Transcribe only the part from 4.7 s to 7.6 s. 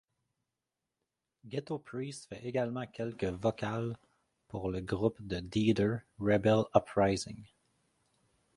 le groupe de Deeder, Rebel Uprising.